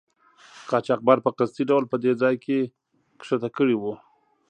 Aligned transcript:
قاچاقبر 0.69 1.17
په 1.25 1.31
قصدي 1.37 1.63
ډول 1.69 1.83
په 1.91 1.97
دې 2.03 2.11
ځای 2.21 2.35
کې 2.43 2.59
ښکته 3.25 3.49
کړي 3.57 3.75
وو. 3.81 3.93